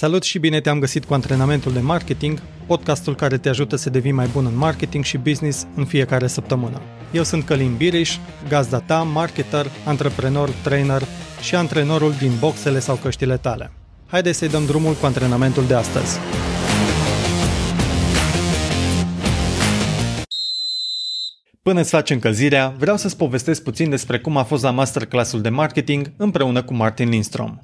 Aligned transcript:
Salut 0.00 0.22
și 0.22 0.38
bine 0.38 0.60
te-am 0.60 0.78
găsit 0.78 1.04
cu 1.04 1.14
antrenamentul 1.14 1.72
de 1.72 1.80
marketing, 1.80 2.42
podcastul 2.66 3.14
care 3.14 3.38
te 3.38 3.48
ajută 3.48 3.76
să 3.76 3.90
devii 3.90 4.12
mai 4.12 4.26
bun 4.26 4.46
în 4.46 4.56
marketing 4.56 5.04
și 5.04 5.16
business 5.16 5.66
în 5.74 5.84
fiecare 5.84 6.26
săptămână. 6.26 6.80
Eu 7.12 7.22
sunt 7.22 7.44
Călin 7.44 7.76
Biriș, 7.76 8.16
gazda 8.48 8.80
ta, 8.80 9.02
marketer, 9.02 9.66
antreprenor, 9.84 10.50
trainer 10.62 11.02
și 11.40 11.54
antrenorul 11.54 12.12
din 12.18 12.30
boxele 12.38 12.78
sau 12.78 12.96
căștile 12.96 13.36
tale. 13.36 13.70
Haideți 14.06 14.38
să-i 14.38 14.48
dăm 14.48 14.66
drumul 14.66 14.94
cu 14.94 15.06
antrenamentul 15.06 15.66
de 15.66 15.74
astăzi. 15.74 16.18
Până 21.62 21.80
îți 21.80 21.90
faci 21.90 22.10
încălzirea, 22.10 22.74
vreau 22.78 22.96
să-ți 22.96 23.16
povestesc 23.16 23.62
puțin 23.62 23.90
despre 23.90 24.18
cum 24.18 24.36
a 24.36 24.42
fost 24.42 24.62
la 24.62 24.70
masterclassul 24.70 25.40
de 25.40 25.48
marketing 25.48 26.12
împreună 26.16 26.62
cu 26.62 26.74
Martin 26.74 27.08
Lindstrom. 27.08 27.58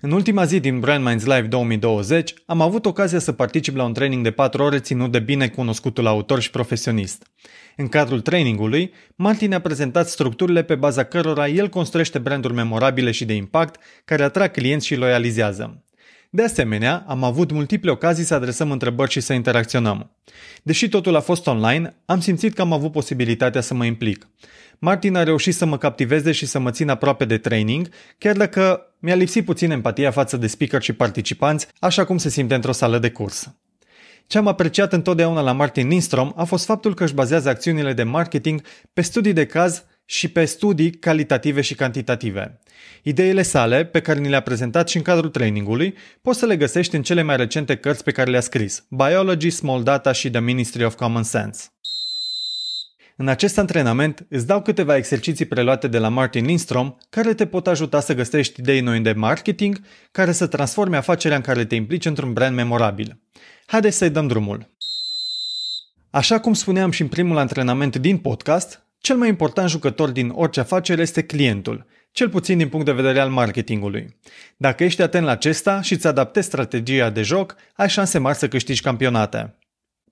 În 0.00 0.10
ultima 0.10 0.44
zi 0.44 0.60
din 0.60 0.80
Brand 0.80 1.04
Minds 1.04 1.24
Live 1.24 1.46
2020 1.46 2.34
am 2.46 2.60
avut 2.60 2.86
ocazia 2.86 3.18
să 3.18 3.32
particip 3.32 3.76
la 3.76 3.84
un 3.84 3.92
training 3.92 4.22
de 4.22 4.30
4 4.30 4.62
ore 4.62 4.78
ținut 4.78 5.12
de 5.12 5.18
bine 5.18 5.48
cunoscutul 5.48 6.06
autor 6.06 6.40
și 6.40 6.50
profesionist. 6.50 7.26
În 7.76 7.88
cadrul 7.88 8.20
trainingului, 8.20 8.92
Martin 9.14 9.54
a 9.54 9.58
prezentat 9.58 10.08
structurile 10.08 10.62
pe 10.62 10.74
baza 10.74 11.04
cărora 11.04 11.48
el 11.48 11.68
construiește 11.68 12.18
branduri 12.18 12.54
memorabile 12.54 13.10
și 13.10 13.24
de 13.24 13.34
impact 13.34 13.80
care 14.04 14.22
atrag 14.22 14.50
clienți 14.50 14.86
și 14.86 14.96
loializează. 14.96 15.82
De 16.30 16.42
asemenea, 16.42 17.04
am 17.06 17.24
avut 17.24 17.50
multiple 17.50 17.90
ocazii 17.90 18.24
să 18.24 18.34
adresăm 18.34 18.70
întrebări 18.70 19.10
și 19.10 19.20
să 19.20 19.32
interacționăm. 19.32 20.10
Deși 20.62 20.88
totul 20.88 21.16
a 21.16 21.20
fost 21.20 21.46
online, 21.46 21.96
am 22.04 22.20
simțit 22.20 22.54
că 22.54 22.60
am 22.60 22.72
avut 22.72 22.92
posibilitatea 22.92 23.60
să 23.60 23.74
mă 23.74 23.84
implic. 23.84 24.28
Martin 24.78 25.16
a 25.16 25.22
reușit 25.22 25.54
să 25.54 25.64
mă 25.64 25.78
captiveze 25.78 26.32
și 26.32 26.46
să 26.46 26.58
mă 26.58 26.70
țin 26.70 26.88
aproape 26.88 27.24
de 27.24 27.38
training, 27.38 27.88
chiar 28.18 28.36
dacă 28.36 28.80
mi-a 28.98 29.14
lipsit 29.14 29.44
puțin 29.44 29.70
empatia 29.70 30.10
față 30.10 30.36
de 30.36 30.46
speaker 30.46 30.82
și 30.82 30.92
participanți, 30.92 31.66
așa 31.78 32.04
cum 32.04 32.18
se 32.18 32.28
simte 32.28 32.54
într-o 32.54 32.72
sală 32.72 32.98
de 32.98 33.10
curs. 33.10 33.54
Ce 34.26 34.38
am 34.38 34.46
apreciat 34.46 34.92
întotdeauna 34.92 35.40
la 35.40 35.52
Martin 35.52 35.88
Lindstrom 35.88 36.32
a 36.36 36.44
fost 36.44 36.64
faptul 36.64 36.94
că 36.94 37.04
își 37.04 37.14
bazează 37.14 37.48
acțiunile 37.48 37.92
de 37.92 38.02
marketing 38.02 38.62
pe 38.92 39.02
studii 39.02 39.32
de 39.32 39.46
caz 39.46 39.84
și 40.10 40.28
pe 40.28 40.44
studii 40.44 40.90
calitative 40.90 41.60
și 41.60 41.74
cantitative. 41.74 42.60
Ideile 43.02 43.42
sale, 43.42 43.84
pe 43.84 44.00
care 44.00 44.18
ni 44.18 44.28
le-a 44.28 44.40
prezentat 44.40 44.88
și 44.88 44.96
în 44.96 45.02
cadrul 45.02 45.30
trainingului, 45.30 45.94
poți 46.22 46.38
să 46.38 46.46
le 46.46 46.56
găsești 46.56 46.96
în 46.96 47.02
cele 47.02 47.22
mai 47.22 47.36
recente 47.36 47.76
cărți 47.76 48.04
pe 48.04 48.10
care 48.10 48.30
le-a 48.30 48.40
scris, 48.40 48.86
Biology, 48.88 49.50
Small 49.50 49.82
Data 49.82 50.12
și 50.12 50.30
The 50.30 50.40
Ministry 50.40 50.84
of 50.84 50.94
Common 50.94 51.22
Sense. 51.22 51.66
În 53.16 53.28
acest 53.28 53.58
antrenament 53.58 54.26
îți 54.28 54.46
dau 54.46 54.62
câteva 54.62 54.96
exerciții 54.96 55.44
preluate 55.44 55.88
de 55.88 55.98
la 55.98 56.08
Martin 56.08 56.44
Lindstrom 56.44 56.96
care 57.10 57.34
te 57.34 57.46
pot 57.46 57.66
ajuta 57.66 58.00
să 58.00 58.14
găsești 58.14 58.60
idei 58.60 58.80
noi 58.80 59.00
de 59.00 59.12
marketing 59.12 59.80
care 60.10 60.32
să 60.32 60.46
transforme 60.46 60.96
afacerea 60.96 61.36
în 61.36 61.42
care 61.42 61.64
te 61.64 61.74
implici 61.74 62.04
într-un 62.04 62.32
brand 62.32 62.54
memorabil. 62.54 63.20
Haideți 63.66 63.96
să-i 63.96 64.10
dăm 64.10 64.26
drumul! 64.26 64.76
Așa 66.10 66.40
cum 66.40 66.52
spuneam 66.54 66.90
și 66.90 67.02
în 67.02 67.08
primul 67.08 67.36
antrenament 67.36 67.96
din 67.96 68.18
podcast, 68.18 68.87
cel 69.00 69.16
mai 69.16 69.28
important 69.28 69.68
jucător 69.68 70.10
din 70.10 70.32
orice 70.34 70.60
afacere 70.60 71.02
este 71.02 71.22
clientul, 71.22 71.86
cel 72.12 72.28
puțin 72.28 72.58
din 72.58 72.68
punct 72.68 72.86
de 72.86 72.92
vedere 72.92 73.20
al 73.20 73.30
marketingului. 73.30 74.16
Dacă 74.56 74.84
ești 74.84 75.02
atent 75.02 75.24
la 75.24 75.30
acesta 75.30 75.80
și 75.80 75.92
îți 75.92 76.06
adaptezi 76.06 76.46
strategia 76.46 77.10
de 77.10 77.22
joc, 77.22 77.56
ai 77.74 77.88
șanse 77.88 78.18
mari 78.18 78.38
să 78.38 78.48
câștigi 78.48 78.82
campionate. 78.82 79.58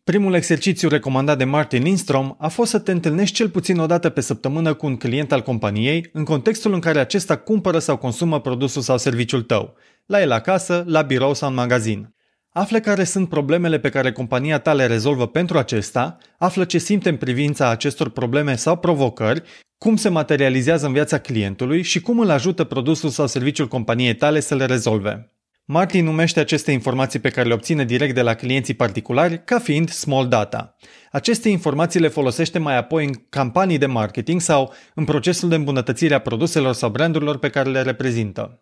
Primul 0.04 0.34
exercițiu 0.34 0.88
recomandat 0.88 1.38
de 1.38 1.44
Martin 1.44 1.82
Lindstrom 1.82 2.34
a 2.38 2.48
fost 2.48 2.70
să 2.70 2.78
te 2.78 2.90
întâlnești 2.92 3.34
cel 3.34 3.48
puțin 3.48 3.78
o 3.78 3.86
dată 3.86 4.08
pe 4.08 4.20
săptămână 4.20 4.74
cu 4.74 4.86
un 4.86 4.96
client 4.96 5.32
al 5.32 5.42
companiei 5.42 6.08
în 6.12 6.24
contextul 6.24 6.72
în 6.72 6.80
care 6.80 6.98
acesta 6.98 7.36
cumpără 7.36 7.78
sau 7.78 7.96
consumă 7.96 8.40
produsul 8.40 8.82
sau 8.82 8.98
serviciul 8.98 9.42
tău, 9.42 9.76
la 10.06 10.20
el 10.20 10.30
acasă, 10.30 10.84
la 10.86 11.02
birou 11.02 11.34
sau 11.34 11.48
în 11.48 11.54
magazin. 11.54 12.15
Află 12.58 12.80
care 12.80 13.04
sunt 13.04 13.28
problemele 13.28 13.78
pe 13.78 13.88
care 13.88 14.12
compania 14.12 14.58
ta 14.58 14.74
le 14.74 14.86
rezolvă 14.86 15.26
pentru 15.26 15.58
acesta, 15.58 16.18
află 16.38 16.64
ce 16.64 16.78
simte 16.78 17.08
în 17.08 17.16
privința 17.16 17.68
acestor 17.68 18.10
probleme 18.10 18.54
sau 18.54 18.76
provocări, 18.76 19.42
cum 19.78 19.96
se 19.96 20.08
materializează 20.08 20.86
în 20.86 20.92
viața 20.92 21.18
clientului 21.18 21.82
și 21.82 22.00
cum 22.00 22.18
îl 22.18 22.30
ajută 22.30 22.64
produsul 22.64 23.10
sau 23.10 23.26
serviciul 23.26 23.68
companiei 23.68 24.14
tale 24.14 24.40
să 24.40 24.54
le 24.54 24.64
rezolve. 24.64 25.32
Martin 25.64 26.04
numește 26.04 26.40
aceste 26.40 26.72
informații 26.72 27.18
pe 27.18 27.30
care 27.30 27.48
le 27.48 27.54
obține 27.54 27.84
direct 27.84 28.14
de 28.14 28.22
la 28.22 28.34
clienții 28.34 28.74
particulari 28.74 29.44
ca 29.44 29.58
fiind 29.58 29.90
small 29.90 30.28
data. 30.28 30.76
Aceste 31.12 31.48
informații 31.48 32.00
le 32.00 32.08
folosește 32.08 32.58
mai 32.58 32.76
apoi 32.76 33.04
în 33.04 33.12
campanii 33.28 33.78
de 33.78 33.86
marketing 33.86 34.40
sau 34.40 34.72
în 34.94 35.04
procesul 35.04 35.48
de 35.48 35.54
îmbunătățire 35.54 36.14
a 36.14 36.18
produselor 36.18 36.74
sau 36.74 36.90
brandurilor 36.90 37.38
pe 37.38 37.50
care 37.50 37.70
le 37.70 37.82
reprezintă. 37.82 38.60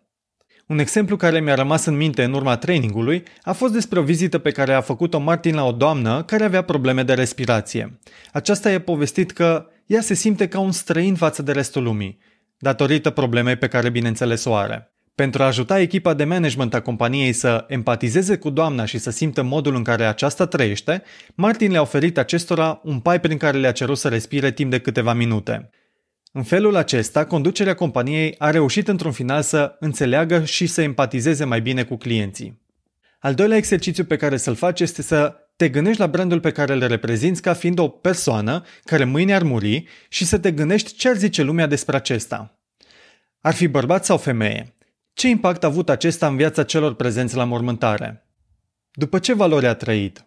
Un 0.67 0.79
exemplu 0.79 1.15
care 1.15 1.39
mi-a 1.39 1.55
rămas 1.55 1.85
în 1.85 1.95
minte 1.95 2.23
în 2.23 2.33
urma 2.33 2.57
trainingului 2.57 3.23
a 3.43 3.51
fost 3.51 3.73
despre 3.73 3.99
o 3.99 4.03
vizită 4.03 4.37
pe 4.37 4.51
care 4.51 4.73
a 4.73 4.81
făcut-o 4.81 5.19
Martin 5.19 5.55
la 5.55 5.65
o 5.65 5.71
doamnă 5.71 6.23
care 6.23 6.43
avea 6.43 6.61
probleme 6.61 7.03
de 7.03 7.13
respirație. 7.13 7.99
Aceasta 8.33 8.69
i-a 8.69 8.81
povestit 8.81 9.31
că 9.31 9.67
ea 9.85 10.01
se 10.01 10.13
simte 10.13 10.47
ca 10.47 10.59
un 10.59 10.71
străin 10.71 11.15
față 11.15 11.41
de 11.41 11.51
restul 11.51 11.83
lumii, 11.83 12.17
datorită 12.57 13.09
problemei 13.09 13.55
pe 13.55 13.67
care 13.67 13.89
bineînțeles 13.89 14.45
o 14.45 14.53
are. 14.53 14.89
Pentru 15.15 15.43
a 15.43 15.45
ajuta 15.45 15.79
echipa 15.79 16.13
de 16.13 16.23
management 16.23 16.73
a 16.73 16.81
companiei 16.81 17.33
să 17.33 17.65
empatizeze 17.67 18.37
cu 18.37 18.49
doamna 18.49 18.85
și 18.85 18.97
să 18.97 19.09
simtă 19.09 19.43
modul 19.43 19.75
în 19.75 19.83
care 19.83 20.05
aceasta 20.05 20.45
trăiește, 20.45 21.03
Martin 21.35 21.71
le-a 21.71 21.81
oferit 21.81 22.17
acestora 22.17 22.81
un 22.83 22.99
pai 22.99 23.19
prin 23.19 23.37
care 23.37 23.57
le-a 23.57 23.71
cerut 23.71 23.97
să 23.97 24.07
respire 24.07 24.51
timp 24.51 24.71
de 24.71 24.79
câteva 24.79 25.13
minute. 25.13 25.69
În 26.37 26.43
felul 26.43 26.75
acesta, 26.75 27.25
conducerea 27.25 27.73
companiei 27.73 28.35
a 28.37 28.49
reușit 28.49 28.87
într-un 28.87 29.11
final 29.11 29.41
să 29.41 29.75
înțeleagă 29.79 30.43
și 30.43 30.67
să 30.67 30.81
empatizeze 30.81 31.43
mai 31.43 31.61
bine 31.61 31.83
cu 31.83 31.95
clienții. 31.95 32.61
Al 33.19 33.33
doilea 33.33 33.57
exercițiu 33.57 34.03
pe 34.03 34.15
care 34.15 34.37
să-l 34.37 34.55
faci 34.55 34.79
este 34.79 35.01
să 35.01 35.35
te 35.55 35.69
gândești 35.69 35.99
la 35.99 36.07
brandul 36.07 36.39
pe 36.39 36.51
care 36.51 36.73
îl 36.73 36.87
reprezinți 36.87 37.41
ca 37.41 37.53
fiind 37.53 37.79
o 37.79 37.87
persoană 37.87 38.63
care 38.83 39.03
mâine 39.03 39.35
ar 39.35 39.43
muri 39.43 39.87
și 40.09 40.25
să 40.25 40.37
te 40.37 40.51
gândești 40.51 40.93
ce 40.93 41.09
ar 41.09 41.15
zice 41.15 41.41
lumea 41.41 41.67
despre 41.67 41.95
acesta. 41.95 42.59
Ar 43.41 43.53
fi 43.53 43.67
bărbat 43.67 44.05
sau 44.05 44.17
femeie? 44.17 44.75
Ce 45.13 45.27
impact 45.27 45.63
a 45.63 45.67
avut 45.67 45.89
acesta 45.89 46.27
în 46.27 46.35
viața 46.35 46.63
celor 46.63 46.95
prezenți 46.95 47.35
la 47.35 47.43
mormântare? 47.43 48.25
După 48.91 49.19
ce 49.19 49.33
valori 49.33 49.67
a 49.67 49.73
trăit? 49.73 50.25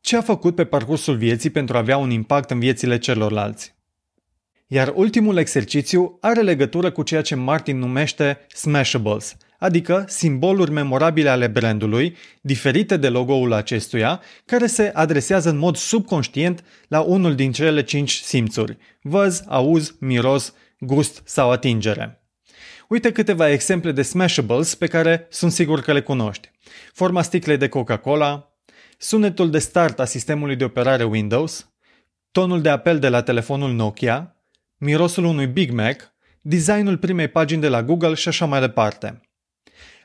Ce 0.00 0.16
a 0.16 0.20
făcut 0.20 0.54
pe 0.54 0.64
parcursul 0.64 1.16
vieții 1.16 1.50
pentru 1.50 1.76
a 1.76 1.78
avea 1.78 1.96
un 1.96 2.10
impact 2.10 2.50
în 2.50 2.58
viețile 2.58 2.98
celorlalți? 2.98 3.73
Iar 4.66 4.92
ultimul 4.94 5.36
exercițiu 5.36 6.18
are 6.20 6.40
legătură 6.40 6.90
cu 6.90 7.02
ceea 7.02 7.22
ce 7.22 7.34
Martin 7.34 7.78
numește 7.78 8.46
smashables, 8.48 9.36
adică 9.58 10.04
simboluri 10.08 10.70
memorabile 10.70 11.28
ale 11.28 11.46
brandului, 11.46 12.16
diferite 12.40 12.96
de 12.96 13.08
logo-ul 13.08 13.52
acestuia, 13.52 14.20
care 14.44 14.66
se 14.66 14.90
adresează 14.94 15.48
în 15.48 15.56
mod 15.56 15.76
subconștient 15.76 16.64
la 16.88 17.00
unul 17.00 17.34
din 17.34 17.52
cele 17.52 17.82
cinci 17.82 18.12
simțuri, 18.12 18.76
văz, 19.02 19.44
auz, 19.46 19.96
miros, 20.00 20.54
gust 20.78 21.22
sau 21.24 21.50
atingere. 21.50 22.18
Uite 22.88 23.12
câteva 23.12 23.50
exemple 23.50 23.92
de 23.92 24.02
smashables 24.02 24.74
pe 24.74 24.86
care 24.86 25.26
sunt 25.30 25.52
sigur 25.52 25.80
că 25.80 25.92
le 25.92 26.02
cunoști. 26.02 26.50
Forma 26.92 27.22
sticlei 27.22 27.56
de 27.56 27.68
Coca-Cola, 27.68 28.56
sunetul 28.98 29.50
de 29.50 29.58
start 29.58 30.00
a 30.00 30.04
sistemului 30.04 30.56
de 30.56 30.64
operare 30.64 31.04
Windows, 31.04 31.72
tonul 32.30 32.60
de 32.60 32.68
apel 32.68 32.98
de 32.98 33.08
la 33.08 33.22
telefonul 33.22 33.72
Nokia, 33.72 34.33
mirosul 34.84 35.24
unui 35.24 35.46
Big 35.46 35.70
Mac, 35.70 36.14
designul 36.40 36.98
primei 36.98 37.28
pagini 37.28 37.60
de 37.60 37.68
la 37.68 37.82
Google 37.82 38.14
și 38.14 38.28
așa 38.28 38.44
mai 38.44 38.60
departe. 38.60 39.20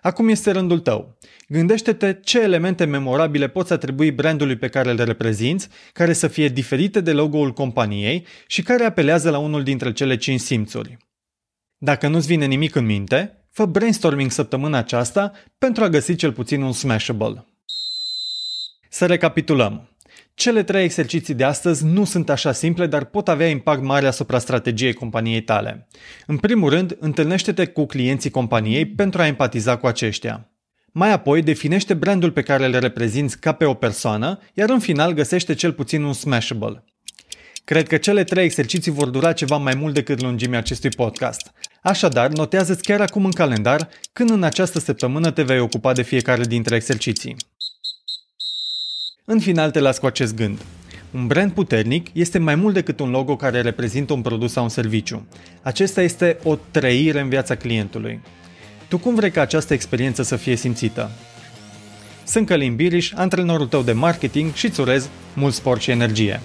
Acum 0.02 0.30
este 0.30 0.52
rândul 0.52 0.80
tău. 0.80 1.18
Gândește-te 1.48 2.20
ce 2.24 2.42
elemente 2.42 2.86
memorabile 2.86 3.48
poți 3.48 3.74
atribui 3.74 4.12
brandului 4.12 4.56
pe 4.56 4.68
care 4.68 4.90
îl 4.92 5.04
reprezinți, 5.04 5.68
care 5.94 6.14
să 6.14 6.28
fie 6.28 6.48
diferite 6.48 7.02
de 7.02 7.12
logo-ul 7.12 7.54
companiei 7.54 8.26
și 8.48 8.62
care 8.62 8.84
apelează 8.84 9.30
la 9.30 9.38
unul 9.38 9.64
dintre 9.64 9.94
cele 9.94 10.18
cinci 10.18 10.40
simțuri. 10.40 10.98
Dacă 11.78 12.08
nu-ți 12.08 12.28
vine 12.28 12.46
nimic 12.46 12.76
în 12.76 12.86
minte, 12.86 13.48
fă 13.52 13.66
brainstorming 13.66 14.32
săptămâna 14.32 14.78
aceasta 14.78 15.32
pentru 15.58 15.84
a 15.84 15.90
găsi 15.90 16.16
cel 16.16 16.34
puțin 16.34 16.62
un 16.62 16.72
smashable. 16.72 17.46
Să 18.90 19.06
recapitulăm. 19.06 19.90
Cele 20.34 20.64
trei 20.64 20.84
exerciții 20.84 21.34
de 21.34 21.44
astăzi 21.44 21.86
nu 21.86 22.04
sunt 22.04 22.30
așa 22.30 22.52
simple, 22.52 22.88
dar 22.88 23.06
pot 23.06 23.28
avea 23.28 23.48
impact 23.48 23.82
mare 23.82 24.08
asupra 24.08 24.40
strategiei 24.40 24.94
companiei 24.94 25.42
tale. 25.42 25.88
În 26.26 26.38
primul 26.38 26.70
rând, 26.70 26.98
întâlnește-te 27.00 27.66
cu 27.66 27.86
clienții 27.86 28.30
companiei 28.30 28.86
pentru 28.86 29.22
a 29.22 29.28
empatiza 29.28 29.78
cu 29.78 29.88
aceștia. 29.88 30.50
Mai 30.92 31.12
apoi, 31.12 31.42
definește 31.42 31.94
brandul 31.94 32.32
pe 32.32 32.42
care 32.42 32.66
îl 32.66 32.80
reprezinți 32.80 33.40
ca 33.40 33.52
pe 33.52 33.66
o 33.66 33.74
persoană, 33.74 34.40
iar 34.54 34.70
în 34.70 34.80
final 34.80 35.14
găsește 35.14 35.54
cel 35.54 35.74
puțin 35.74 36.04
un 36.04 36.14
smashable. 36.14 36.84
Cred 37.64 37.88
că 37.88 37.98
cele 37.98 38.24
trei 38.24 38.44
exerciții 38.44 38.92
vor 38.92 39.10
dura 39.10 39.34
ceva 39.34 39.58
mai 39.58 39.74
mult 39.76 39.94
decât 39.94 40.22
lungimea 40.22 40.60
acestui 40.60 40.90
podcast. 40.90 41.52
Așadar, 41.82 42.30
notează-ți 42.30 42.82
chiar 42.82 43.02
acum 43.02 43.26
în 43.26 43.32
calendar 43.32 43.90
când 44.14 44.30
în 44.30 44.44
această 44.44 44.80
săptămână 44.80 45.32
te 45.32 45.44
vei 45.44 45.60
ocupa 45.60 45.94
de 45.94 46.02
fiecare 46.02 46.44
dintre 46.44 46.76
exerciții. 46.76 47.36
În 49.32 49.40
final 49.40 49.72
te 49.72 49.80
las 49.80 49.98
cu 49.98 50.06
acest 50.06 50.36
gând. 50.36 50.62
Un 51.12 51.28
brand 51.28 51.52
puternic 51.52 52.08
este 52.14 52.38
mai 52.38 52.56
mult 52.56 52.74
decât 52.74 53.00
un 53.00 53.10
logo 53.10 53.36
care 53.36 53.62
reprezintă 53.62 54.14
un 54.14 54.22
produs 54.22 54.52
sau 54.52 54.64
un 54.64 54.70
serviciu. 54.70 55.28
Acesta 55.62 56.02
este 56.02 56.38
o 56.44 56.58
trăire 56.72 57.20
în 57.20 57.30
viața 57.30 57.56
clientului. 57.56 58.20
Tu 58.88 58.98
cum 58.98 59.16
vrei 59.16 59.32
ca 59.32 59.42
această 59.42 59.74
experiență 59.74 60.24
să 60.24 60.36
fie 60.36 60.56
simțită? 60.56 61.12
Sunt 62.24 62.46
Călin 62.46 62.76
Biriș, 62.76 63.12
antrenorul 63.16 63.68
tău 63.68 63.82
de 63.82 63.92
marketing 63.92 64.54
și 64.54 64.66
îți 64.66 64.80
urez 64.80 65.10
mult 65.34 65.54
sport 65.54 65.82
și 65.82 65.92
energie. 65.92 66.42